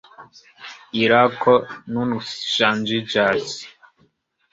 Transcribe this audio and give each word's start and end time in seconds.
Irako 1.01 1.53
nun 1.97 2.15
ŝanĝiĝas. 2.29 3.53